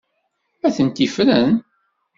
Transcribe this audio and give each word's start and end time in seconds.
Atenti 0.67 1.05
ffren. 1.13 1.51